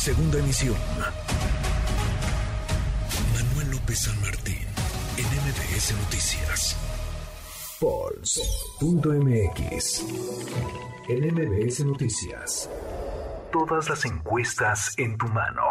[0.00, 0.76] Segunda emisión.
[3.34, 4.66] Manuel López San Martín,
[5.18, 6.74] en MBS Noticias.
[7.78, 8.46] Pulse.mx.
[11.06, 12.70] En MBS Noticias.
[13.52, 15.64] Todas las encuestas en tu mano.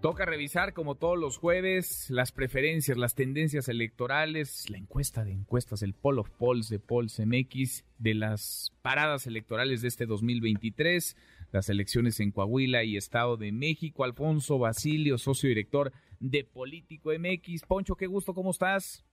[0.00, 5.82] Toca revisar, como todos los jueves, las preferencias, las tendencias electorales, la encuesta de encuestas,
[5.82, 11.16] el Poll of Polls de Polls MX, de las paradas electorales de este 2023,
[11.52, 14.04] las elecciones en Coahuila y Estado de México.
[14.04, 17.64] Alfonso Basilio, socio director de Político MX.
[17.66, 19.04] Poncho, qué gusto, ¿cómo estás?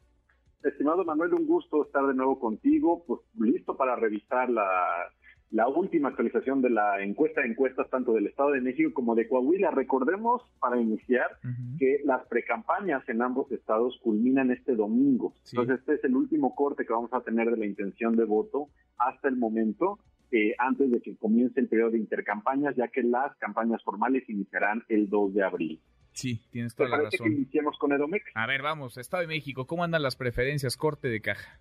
[0.63, 4.65] Estimado Manuel, un gusto estar de nuevo contigo, pues listo para revisar la
[5.51, 9.27] la última actualización de la encuesta de encuestas tanto del Estado de México como de
[9.27, 9.71] Coahuila.
[9.71, 11.37] Recordemos, para iniciar,
[11.79, 15.33] que las precampañas en ambos estados culminan este domingo.
[15.51, 18.67] Entonces, este es el último corte que vamos a tener de la intención de voto
[18.97, 19.99] hasta el momento,
[20.31, 24.83] eh, antes de que comience el periodo de intercampañas, ya que las campañas formales iniciarán
[24.89, 25.79] el 2 de abril.
[26.13, 27.27] Sí, tienes toda la razón.
[27.27, 28.25] que iniciemos con Edomex?
[28.35, 30.77] A ver, vamos, Estado de México, ¿cómo andan las preferencias?
[30.77, 31.59] Corte de caja.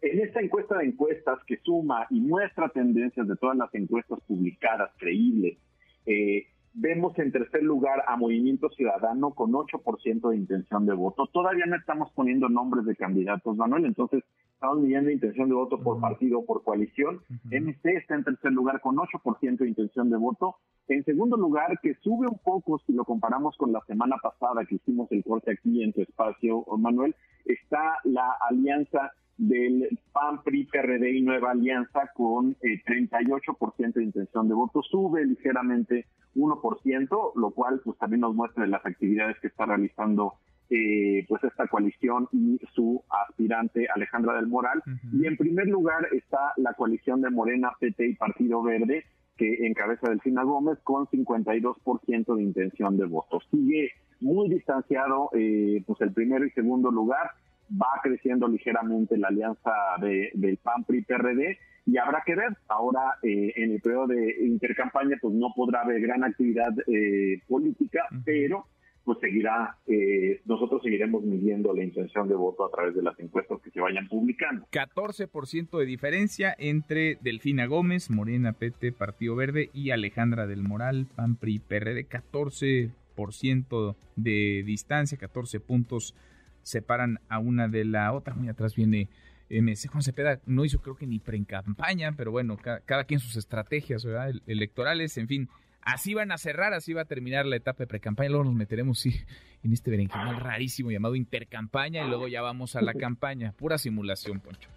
[0.00, 4.90] En esta encuesta de encuestas que suma y muestra tendencias de todas las encuestas publicadas,
[4.98, 5.58] creíbles,
[6.06, 11.26] eh, vemos en tercer lugar a Movimiento Ciudadano con 8% de intención de voto.
[11.26, 14.24] Todavía no estamos poniendo nombres de candidatos, Manuel, entonces
[14.62, 17.20] estamos midiendo intención de voto por partido o por coalición.
[17.50, 20.54] MC está en tercer lugar con 8% de intención de voto.
[20.86, 24.76] En segundo lugar, que sube un poco si lo comparamos con la semana pasada que
[24.76, 31.10] hicimos el corte aquí en tu espacio, Manuel, está la alianza del PAN, PRI, PRD
[31.10, 37.80] y Nueva Alianza con 38% eh, de intención de voto, sube ligeramente 1%, lo cual
[37.84, 40.34] pues también nos muestra las actividades que está realizando
[40.74, 44.82] eh, pues esta coalición y su aspirante Alejandra del Moral.
[45.12, 49.04] Y en primer lugar está la coalición de Morena, PT y Partido Verde,
[49.36, 53.40] que encabeza Delfina Gómez con 52% de intención de voto.
[53.50, 57.32] Sigue muy distanciado eh, pues el primero y segundo lugar
[57.70, 63.18] va creciendo ligeramente la alianza de, del PAN PRI PRD y habrá que ver ahora
[63.22, 68.66] eh, en el periodo de intercampaña pues no podrá haber gran actividad eh, política pero
[69.04, 73.60] pues seguirá eh, nosotros seguiremos midiendo la intención de voto a través de las encuestas
[73.62, 79.90] que se vayan publicando 14% de diferencia entre Delfina Gómez Morena PT Partido Verde y
[79.90, 86.14] Alejandra del Moral PAN PRI PRD 14% de distancia 14 puntos
[86.62, 88.34] separan a una de la otra.
[88.34, 89.08] Muy atrás viene
[89.50, 94.06] MC Juan Cepeda, no hizo creo que ni pre-campaña, pero bueno, cada, quien sus estrategias
[94.46, 95.48] electorales, en fin.
[95.84, 98.30] Así van a cerrar, así va a terminar la etapa de pre-campaña.
[98.30, 99.14] Luego nos meteremos sí,
[99.62, 103.52] en este berenjenal rarísimo llamado intercampaña y luego ya vamos a la campaña.
[103.52, 104.68] Pura simulación, Poncho.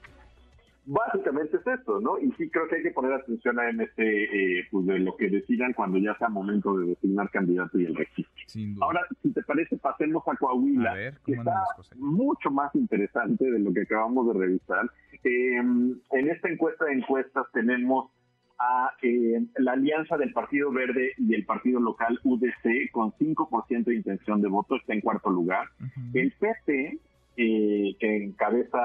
[0.87, 2.19] Básicamente es esto, ¿no?
[2.19, 5.73] Y sí creo que hay que poner atención a eh, pues de lo que decidan
[5.73, 8.83] cuando ya sea momento de designar candidato y el registro.
[8.83, 11.63] Ahora, si te parece, pasemos a Coahuila, que está
[11.95, 14.91] mucho más interesante de lo que acabamos de revisar.
[15.23, 18.11] Em, en esta encuesta de encuestas tenemos
[18.59, 23.95] a eh, la alianza del Partido Verde y el partido local UDC con 5% de
[23.95, 25.67] intención de voto, está en cuarto lugar.
[26.13, 26.99] El PP
[27.37, 28.79] eh, que encabeza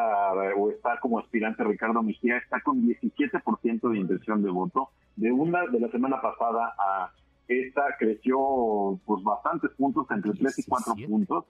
[0.56, 4.90] o está como aspirante Ricardo Mejía, está con 17% de intención de voto.
[5.16, 7.12] De una de la semana pasada a
[7.50, 11.44] esta creció pues bastantes puntos, entre 3 y 4 puntos.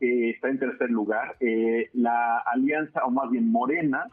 [0.00, 1.36] Eh, está en tercer lugar.
[1.40, 4.06] Eh, la alianza, o más bien Morena,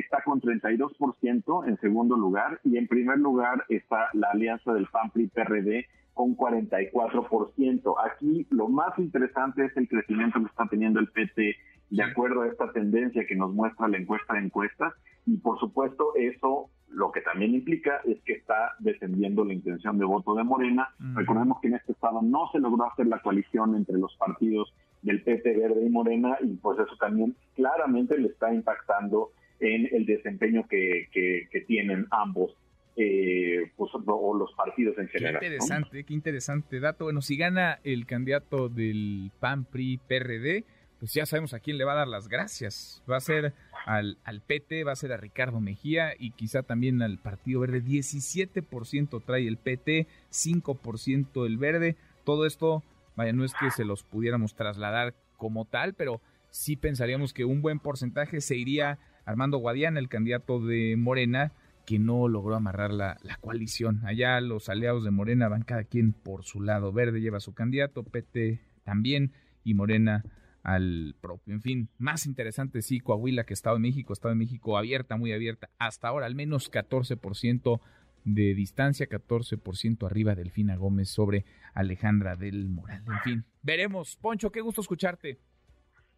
[0.00, 2.60] está con 32% en segundo lugar.
[2.64, 7.94] Y en primer lugar está la alianza del PAN-PRI-PRD con 44%.
[8.04, 11.56] Aquí lo más interesante es el crecimiento que está teniendo el PT
[11.90, 14.94] de acuerdo a esta tendencia que nos muestra la encuesta de encuestas
[15.26, 20.04] y por supuesto eso lo que también implica es que está descendiendo la intención de
[20.04, 20.88] voto de Morena.
[21.14, 24.72] Recordemos que en este estado no se logró hacer la coalición entre los partidos
[25.02, 29.30] del PT Verde y Morena y pues eso también claramente le está impactando
[29.60, 32.56] en el desempeño que, que, tienen ambos
[32.96, 35.40] eh, pues, o los partidos en general.
[35.40, 37.04] Qué interesante, qué interesante dato.
[37.04, 40.64] Bueno, si gana el candidato del PAN PRI PRD,
[40.98, 43.02] pues ya sabemos a quién le va a dar las gracias.
[43.10, 43.52] Va a ser
[43.86, 47.82] al, al PT, va a ser a Ricardo Mejía y quizá también al Partido Verde.
[47.82, 51.96] 17% trae el PT, 5% el Verde.
[52.24, 52.82] Todo esto,
[53.16, 57.60] vaya, no es que se los pudiéramos trasladar como tal, pero sí pensaríamos que un
[57.60, 61.52] buen porcentaje se iría Armando Guadiana, el candidato de Morena,
[61.86, 64.00] que no logró amarrar la, coalición.
[64.04, 66.92] Allá los aliados de Morena van cada quien por su lado.
[66.92, 69.32] Verde lleva su candidato, PT también
[69.64, 70.24] y Morena
[70.62, 71.54] al propio.
[71.54, 75.32] En fin, más interesante sí, Coahuila que Estado de México, Estado de México abierta, muy
[75.32, 77.80] abierta, hasta ahora al menos 14%
[78.24, 81.44] de distancia, 14% arriba Delfina Gómez sobre
[81.74, 83.04] Alejandra del Moral.
[83.06, 84.16] En fin, veremos.
[84.16, 85.38] Poncho, qué gusto escucharte.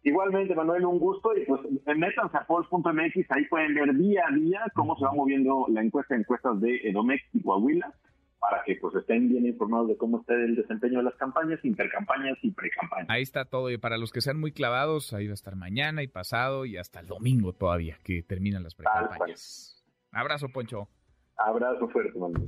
[0.07, 1.35] Igualmente, Manuel, un gusto.
[1.35, 1.59] Y pues
[1.97, 6.15] métanse a polls.mx, ahí pueden ver día a día cómo se va moviendo la encuesta,
[6.15, 7.93] encuestas de Edomex y Coahuila,
[8.39, 12.37] para que pues estén bien informados de cómo está el desempeño de las campañas, intercampañas
[12.41, 13.09] y precampañas.
[13.09, 13.69] Ahí está todo.
[13.69, 16.77] Y para los que sean muy clavados, ahí va a estar mañana y pasado y
[16.77, 19.85] hasta el domingo todavía, que terminan las precampañas.
[20.13, 20.87] Abrazo, Poncho.
[21.35, 22.47] Abrazo fuerte, Manuel.